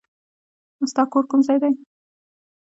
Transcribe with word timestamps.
ستا 0.91 1.03
کور 1.11 1.23
کوم 1.29 1.39
ځای 1.47 1.57
دی؟ 1.61 1.73